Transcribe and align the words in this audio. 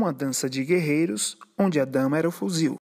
uma 0.00 0.12
dança 0.12 0.48
de 0.48 0.64
guerreiros 0.64 1.36
onde 1.58 1.78
a 1.78 1.84
dama 1.84 2.16
era 2.16 2.26
o 2.26 2.32
fuzil. 2.32 2.76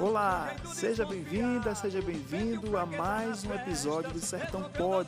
Olá, 0.00 0.56
seja 0.64 1.04
bem-vinda, 1.04 1.74
seja 1.74 2.00
bem-vindo 2.00 2.78
a 2.78 2.86
mais 2.86 3.44
um 3.44 3.52
episódio 3.52 4.10
do 4.10 4.18
Sertão 4.18 4.62
Pod, 4.62 5.06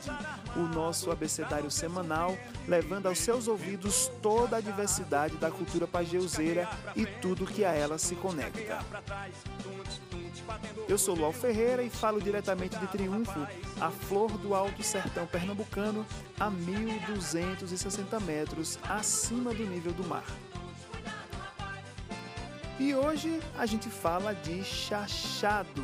o 0.55 0.59
nosso 0.59 1.09
abecedário 1.09 1.71
semanal, 1.71 2.37
levando 2.67 3.07
aos 3.07 3.17
seus 3.17 3.47
ouvidos 3.47 4.11
toda 4.21 4.57
a 4.57 4.61
diversidade 4.61 5.35
da 5.37 5.49
cultura 5.49 5.87
pageuzeira 5.87 6.69
e 6.95 7.07
tudo 7.07 7.47
que 7.47 7.65
a 7.65 7.71
ela 7.71 7.97
se 7.97 8.15
conecta. 8.15 8.85
Eu 10.87 10.99
sou 10.99 11.15
Luau 11.15 11.33
Ferreira 11.33 11.81
e 11.81 11.89
falo 11.89 12.21
diretamente 12.21 12.77
de 12.77 12.85
Triunfo, 12.85 13.47
a 13.81 13.89
flor 13.89 14.29
do 14.37 14.53
Alto 14.53 14.83
Sertão 14.83 15.25
Pernambucano, 15.25 16.05
a 16.39 16.51
1.260 16.51 18.21
metros 18.21 18.77
acima 18.87 19.55
do 19.55 19.65
nível 19.65 19.91
do 19.91 20.03
mar. 20.03 20.25
E 22.79 22.95
hoje 22.95 23.39
a 23.57 23.65
gente 23.65 23.87
fala 23.87 24.33
de 24.33 24.63
chachado, 24.63 25.83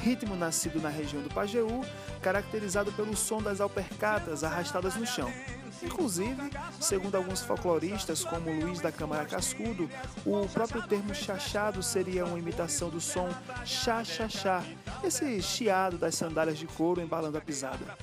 ritmo 0.00 0.34
nascido 0.34 0.80
na 0.80 0.88
região 0.88 1.22
do 1.22 1.30
Pajeú, 1.30 1.84
caracterizado 2.20 2.90
pelo 2.92 3.16
som 3.16 3.40
das 3.40 3.60
alpercatas 3.60 4.42
arrastadas 4.42 4.96
no 4.96 5.06
chão. 5.06 5.32
Inclusive, 5.80 6.50
segundo 6.80 7.14
alguns 7.14 7.42
folcloristas, 7.42 8.24
como 8.24 8.50
Luiz 8.50 8.80
da 8.80 8.90
Câmara 8.90 9.24
Cascudo, 9.24 9.88
o 10.26 10.48
próprio 10.48 10.82
termo 10.88 11.14
chachado 11.14 11.84
seria 11.84 12.24
uma 12.24 12.38
imitação 12.38 12.90
do 12.90 13.00
som 13.00 13.28
chá-chá-chá, 13.64 14.64
esse 15.04 15.40
chiado 15.40 15.96
das 15.96 16.16
sandálias 16.16 16.58
de 16.58 16.66
couro 16.66 17.00
embalando 17.00 17.38
a 17.38 17.40
pisada. 17.40 17.96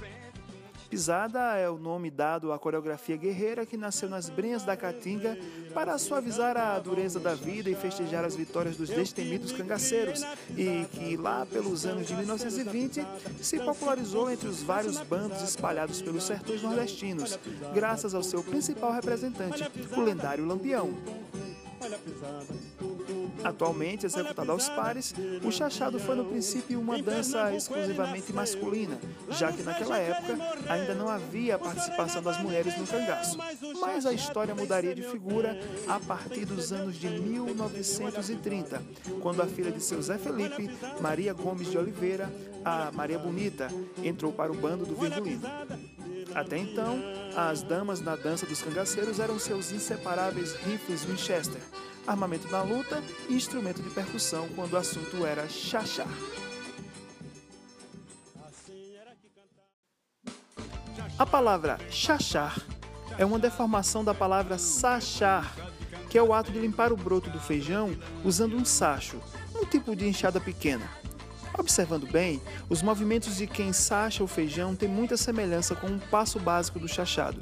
Pisada 0.90 1.58
é 1.58 1.70
o 1.70 1.78
nome 1.78 2.12
dado 2.12 2.52
à 2.54 2.60
coreografia 2.60 3.18
guerreira 3.18 3.66
que 3.66 3.76
nasceu 3.76 4.08
nas 4.08 4.30
brenhas 4.30 4.64
da 4.64 4.78
Caatinga 4.78 5.38
para 5.74 5.98
suavizar 5.98 6.56
a 6.58 6.78
dureza 6.80 7.20
da 7.20 7.34
vida 7.34 7.70
e 7.70 7.76
festejar 7.76 8.24
as 8.24 8.36
vitórias 8.36 8.78
dos 8.78 8.90
destemidos 8.90 9.52
cangaceiros 9.52 10.24
e 10.52 10.86
que 10.92 11.18
lá 11.18 11.46
pelos 11.46 11.86
anos 11.86 12.08
de 12.08 12.16
1920 12.16 13.06
se 13.42 13.60
popularizou 13.60 14.30
entre 14.30 14.48
os 14.48 14.62
vários 14.62 15.00
bandos 15.02 15.42
espalhados 15.42 16.02
pelos 16.02 16.24
sertões 16.24 16.62
nordestinos, 16.62 17.40
graças 17.74 18.14
ao 18.14 18.24
seu 18.24 18.44
principal 18.44 18.92
representante, 18.92 19.64
o 19.96 20.02
lendário 20.02 20.46
Lampião. 20.46 20.94
Atualmente 23.46 24.08
executado 24.08 24.52
aos 24.52 24.68
pares, 24.70 25.14
o 25.44 25.52
chachado 25.52 26.00
foi 26.00 26.16
no 26.16 26.26
princípio 26.26 26.80
uma 26.80 27.00
dança 27.00 27.54
exclusivamente 27.54 28.34
masculina, 28.34 28.98
já 29.30 29.52
que 29.52 29.62
naquela 29.62 30.00
época 30.00 30.36
ainda 30.68 30.96
não 30.96 31.08
havia 31.08 31.54
a 31.54 31.60
participação 31.60 32.24
das 32.24 32.42
mulheres 32.42 32.76
no 32.76 32.88
cangaço. 32.88 33.38
Mas 33.80 34.08
a 34.08 34.14
história 34.14 34.56
mudaria 34.56 34.96
de 34.96 35.04
figura 35.04 35.60
a 35.88 36.00
partir 36.00 36.44
dos 36.46 36.74
anos 36.74 36.96
de 36.96 37.08
1930, 37.08 38.82
quando 39.22 39.44
a 39.44 39.46
filha 39.46 39.72
de 39.72 39.80
seu 39.80 40.02
Zé 40.02 40.18
Felipe, 40.18 40.68
Maria 41.00 41.32
Gomes 41.32 41.70
de 41.70 41.78
Oliveira, 41.78 42.34
a 42.64 42.92
Maria 42.92 43.20
Bonita, 43.20 43.68
entrou 44.04 44.34
para 44.34 44.52
o 44.52 44.56
bando 44.56 44.88
do 44.88 44.96
Virgulino. 44.96 45.44
Até 46.34 46.58
então, 46.58 47.00
as 47.36 47.62
damas 47.62 48.02
na 48.02 48.16
dança 48.16 48.48
dos 48.48 48.60
cangaceiros 48.60 49.20
eram 49.20 49.38
seus 49.38 49.72
inseparáveis 49.72 50.56
rifles 50.56 51.06
Winchester, 51.06 51.62
armamento 52.08 52.48
na 52.50 52.62
luta 52.62 53.04
e 53.30 53.34
instrumento 53.34 53.82
de 53.82 53.90
percussão 53.90 54.48
quando 54.56 54.74
o 54.74 54.78
assunto 54.78 55.26
era 55.26 55.48
chachar. 55.48 56.08
A 61.18 61.26
palavra 61.26 61.80
chachar 61.90 62.58
é 63.18 63.26
uma 63.26 63.40
deformação 63.40 64.04
da 64.04 64.14
palavra 64.14 64.58
sachar, 64.58 65.56
que 66.10 66.18
é 66.18 66.22
o 66.22 66.34
ato 66.34 66.52
de 66.52 66.60
limpar 66.60 66.92
o 66.92 66.98
broto 66.98 67.30
do 67.30 67.40
feijão 67.40 67.96
usando 68.24 68.56
um 68.58 68.66
sacho, 68.66 69.22
um 69.56 69.66
tipo 69.66 69.96
de 69.96 70.08
enxada 70.08 70.42
pequena. 70.42 71.05
Observando 71.58 72.06
bem, 72.06 72.42
os 72.70 72.82
movimentos 72.82 73.38
de 73.38 73.48
quem 73.48 73.72
sacha 73.72 74.24
o 74.24 74.28
feijão 74.28 74.76
têm 74.76 74.90
muita 74.90 75.16
semelhança 75.16 75.76
com 75.76 75.88
um 75.88 76.00
passo 76.00 76.40
básico 76.40 76.80
do 76.80 76.88
chachado, 76.88 77.42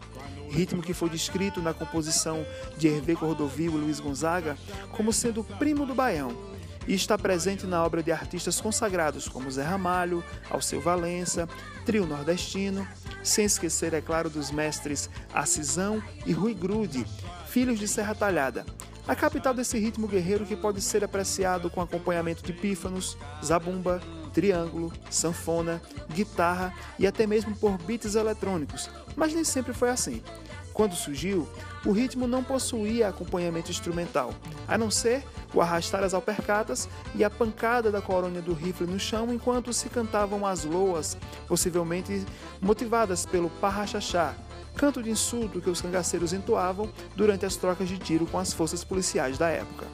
ritmo 0.50 0.84
que 0.84 0.94
foi 0.94 1.10
descrito 1.10 1.62
na 1.62 1.74
composição 1.74 2.46
de 2.78 2.88
Hervé 2.88 3.16
Cordovil 3.16 3.74
e 3.74 3.78
Luiz 3.78 4.00
Gonzaga 4.00 4.56
como 4.92 5.12
sendo 5.12 5.44
primo 5.44 5.86
do 5.86 5.96
baião, 5.96 6.32
e 6.88 6.94
está 6.94 7.18
presente 7.18 7.66
na 7.66 7.84
obra 7.84 8.04
de 8.04 8.12
artistas 8.12 8.62
consagrados 8.62 9.28
como 9.28 9.50
Zé 9.50 9.64
Ramalho, 9.64 10.24
Alceu 10.50 10.80
Valença, 10.82 11.48
Trio 11.86 12.06
Nordestino, 12.06 12.88
sem 13.24 13.46
esquecer, 13.46 13.94
é 13.94 14.02
claro, 14.02 14.30
dos 14.30 14.52
mestres 14.52 15.10
Acisão 15.34 16.04
e 16.26 16.34
Rui 16.34 16.54
Grude, 16.54 17.06
filhos 17.48 17.80
de 17.80 17.88
Serra 17.88 18.14
Talhada, 18.14 18.66
a 19.08 19.16
capital 19.16 19.54
desse 19.54 19.78
ritmo 19.78 20.08
guerreiro 20.08 20.46
que 20.46 20.56
pode 20.56 20.82
ser 20.82 21.04
apreciado 21.04 21.70
com 21.70 21.82
acompanhamento 21.82 22.42
de 22.44 22.54
pífanos, 22.54 23.18
zabumba, 23.44 24.02
triângulo, 24.34 24.92
sanfona, 25.10 25.82
guitarra 26.12 26.74
e 26.98 27.06
até 27.06 27.28
mesmo 27.28 27.56
por 27.56 27.78
beats 27.80 28.16
eletrônicos, 28.16 28.90
mas 29.16 29.34
nem 29.34 29.44
sempre 29.44 29.74
foi 29.74 29.90
assim. 29.90 30.24
Quando 30.74 30.96
surgiu, 30.96 31.48
o 31.86 31.92
ritmo 31.92 32.28
não 32.28 32.44
possuía 32.44 33.10
acompanhamento 33.10 33.70
instrumental, 33.70 34.34
a 34.68 34.76
não 34.76 34.90
ser 34.90 35.24
o 35.54 35.62
arrastar 35.62 36.04
as 36.04 36.16
alpercatas 36.16 36.90
e 37.14 37.24
a 37.24 37.30
pancada 37.30 37.92
da 37.92 38.02
coronha 38.02 38.42
do 38.42 38.54
rifle 38.54 38.88
no 38.88 39.00
chão 39.00 39.32
enquanto 39.32 39.72
se 39.72 39.88
cantavam 39.90 40.48
as 40.48 40.64
loas, 40.64 41.16
possivelmente 41.48 42.26
motivadas 42.60 43.24
pelo 43.24 43.52
parrachachá, 43.52 44.34
canto 44.76 45.02
de 45.02 45.10
insulto 45.10 45.62
que 45.62 45.70
os 45.70 45.82
cangaceiros 45.82 46.34
entoavam 46.34 46.90
durante 47.16 47.46
as 47.46 47.56
trocas 47.56 47.88
de 47.88 47.98
tiro 47.98 48.26
com 48.26 48.38
as 48.38 48.54
forças 48.54 48.84
policiais 48.84 49.38
da 49.38 49.50
época. 49.50 49.88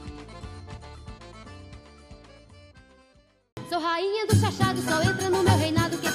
Sou 3.69 3.79
rainha 3.79 4.25
do 4.25 4.35
chachado, 4.35 4.81
só 4.81 5.01
entra 5.03 5.29
no 5.29 5.44
meu 5.44 5.57
reinado 5.57 5.97
que 5.97 6.07
é 6.07 6.12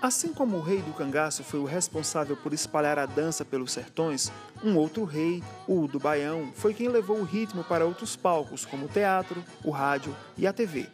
Assim 0.00 0.32
como 0.32 0.56
o 0.56 0.62
rei 0.62 0.80
do 0.80 0.92
cangaço 0.92 1.42
foi 1.42 1.58
o 1.58 1.64
responsável 1.64 2.36
por 2.36 2.52
espalhar 2.52 3.00
a 3.00 3.06
dança 3.06 3.44
pelos 3.44 3.72
sertões, 3.72 4.30
um 4.62 4.76
outro 4.76 5.02
rei, 5.04 5.42
o 5.66 5.88
do 5.88 5.98
Baião, 5.98 6.52
foi 6.54 6.72
quem 6.72 6.88
levou 6.88 7.18
o 7.18 7.24
ritmo 7.24 7.64
para 7.64 7.84
outros 7.84 8.14
palcos, 8.14 8.64
como 8.64 8.86
o 8.86 8.88
teatro, 8.88 9.44
o 9.64 9.72
rádio 9.72 10.14
e 10.36 10.46
a 10.46 10.52
TV. 10.52 10.88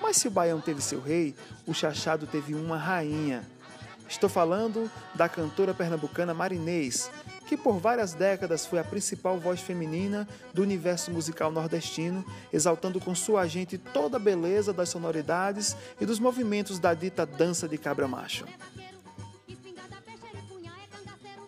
Mas 0.00 0.18
se 0.18 0.28
o 0.28 0.30
Baião 0.30 0.60
teve 0.60 0.80
seu 0.80 1.00
rei, 1.00 1.34
o 1.66 1.74
Chachado 1.74 2.28
teve 2.28 2.54
uma 2.54 2.78
rainha. 2.78 3.44
Estou 4.08 4.30
falando 4.30 4.88
da 5.16 5.28
cantora 5.28 5.74
pernambucana 5.74 6.32
Marinês, 6.32 7.10
que 7.48 7.56
por 7.56 7.78
várias 7.78 8.12
décadas 8.12 8.66
foi 8.66 8.78
a 8.78 8.84
principal 8.84 9.40
voz 9.40 9.58
feminina 9.58 10.28
do 10.52 10.60
universo 10.60 11.10
musical 11.10 11.50
nordestino, 11.50 12.22
exaltando 12.52 13.00
com 13.00 13.14
sua 13.14 13.46
gente 13.46 13.78
toda 13.78 14.18
a 14.18 14.20
beleza 14.20 14.70
das 14.70 14.90
sonoridades 14.90 15.74
e 15.98 16.04
dos 16.04 16.20
movimentos 16.20 16.78
da 16.78 16.92
dita 16.92 17.24
dança 17.24 17.66
de 17.66 17.78
cabra 17.78 18.06
macho. 18.06 18.44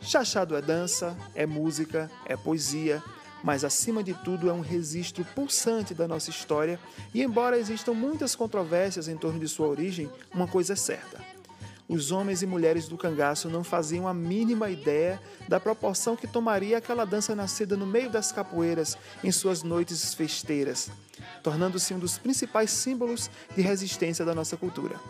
Chachado 0.01 0.57
é 0.57 0.63
dança, 0.63 1.15
é 1.35 1.45
música, 1.45 2.11
é 2.25 2.35
poesia, 2.35 3.03
mas 3.45 3.63
acima 3.63 4.03
de 4.03 4.15
tudo 4.15 4.49
é 4.49 4.53
um 4.55 4.63
registro 4.63 5.23
pulsante 5.35 5.93
da 5.93 6.09
nossa 6.09 6.31
história 6.31 6.81
e, 7.13 7.23
embora 7.23 7.59
existam 7.59 7.93
muitas 7.93 8.35
controvérsias 8.35 9.07
em 9.07 9.19
torno 9.19 9.39
de 9.39 9.47
sua 9.49 9.69
origem, 9.69 10.11
uma 10.33 10.49
coisa 10.49 10.73
é 10.73 10.77
certa. 10.77 11.30
Os 11.91 12.13
homens 12.13 12.41
e 12.41 12.47
mulheres 12.47 12.87
do 12.87 12.97
cangaço 12.97 13.49
não 13.49 13.65
faziam 13.65 14.07
a 14.07 14.15
mínima 14.15 14.71
ideia 14.71 15.21
da 15.49 15.59
proporção 15.59 16.15
que 16.15 16.25
tomaria 16.25 16.79
aquela 16.79 17.05
dança 17.05 17.35
nascida 17.35 17.77
no 17.77 17.85
meio 17.85 18.09
das 18.09 18.31
capoeiras 18.31 18.97
em 19.25 19.33
suas 19.33 19.65
noites 19.65 20.15
festeiras, 20.15 20.89
tornando-se 21.43 21.93
um 21.93 21.99
dos 21.99 22.17
principais 22.17 22.71
símbolos 22.71 23.29
de 23.57 23.61
resistência 23.61 24.25
da 24.25 24.37
nossa 24.37 24.57
cultura. 24.57 25.01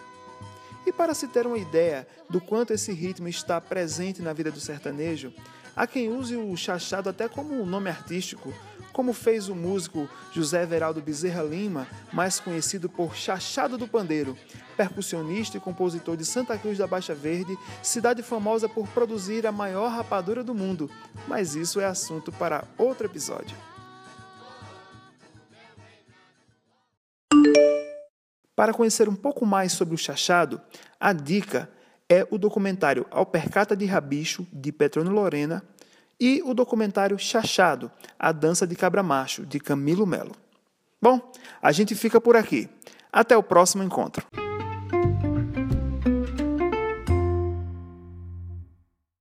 E 0.87 0.91
para 0.91 1.13
se 1.13 1.29
ter 1.29 1.47
uma 1.47 1.59
ideia 1.59 2.09
do 2.31 2.41
quanto 2.41 2.73
esse 2.73 2.95
ritmo 2.95 3.29
está 3.29 3.61
presente 3.61 4.23
na 4.23 4.33
vida 4.33 4.51
do 4.51 4.59
sertanejo, 4.59 5.35
Há 5.75 5.87
quem 5.87 6.09
use 6.09 6.37
o 6.37 6.57
chachado 6.57 7.09
até 7.09 7.29
como 7.29 7.55
um 7.55 7.65
nome 7.65 7.89
artístico, 7.89 8.53
como 8.93 9.13
fez 9.13 9.49
o 9.49 9.55
músico 9.55 10.09
José 10.33 10.67
Veraldo 10.67 11.01
Bezerra 11.01 11.43
Lima, 11.43 11.87
mais 12.13 12.41
conhecido 12.41 12.89
por 12.89 13.15
Chachado 13.15 13.79
do 13.79 13.89
Pandeiro, 13.89 14.37
percussionista 14.77 15.57
e 15.57 15.61
compositor 15.61 16.17
de 16.17 16.25
Santa 16.25 16.59
Cruz 16.59 16.79
da 16.79 16.87
Baixa 16.87 17.15
Verde, 17.15 17.57
cidade 17.83 18.23
famosa 18.23 18.69
por 18.69 18.87
produzir 18.89 19.47
a 19.47 19.53
maior 19.53 19.89
rapadura 19.91 20.43
do 20.43 20.55
mundo. 20.55 20.91
Mas 21.27 21.55
isso 21.55 21.81
é 21.81 21.87
assunto 21.87 22.33
para 22.33 22.65
outro 22.77 23.07
episódio. 23.07 23.57
Para 28.55 28.75
conhecer 28.75 29.09
um 29.09 29.17
pouco 29.17 29.47
mais 29.47 29.73
sobre 29.73 29.95
o 29.95 29.99
chachado, 29.99 30.61
a 30.99 31.15
dica 31.15 31.71
é 32.11 32.27
o 32.29 32.37
documentário 32.37 33.07
Alpercata 33.09 33.77
de 33.77 33.87
Rabicho, 33.87 34.45
de 34.53 34.73
Petrônio 34.73 35.13
Lorena, 35.13 35.63
e 36.19 36.43
o 36.45 36.53
documentário 36.53 37.17
Chachado, 37.19 37.91
A 38.19 38.33
Dança 38.33 38.67
de 38.67 38.75
Cabra 38.75 39.03
Macho, 39.03 39.47
de 39.47 39.61
Camilo 39.61 40.07
Melo. 40.07 40.35
Bom, 41.01 41.33
a 41.63 41.71
gente 41.73 41.95
fica 41.95 42.21
por 42.21 42.37
aqui. 42.37 42.69
Até 43.13 43.37
o 43.37 43.43
próximo 43.43 43.83
encontro. 43.83 44.27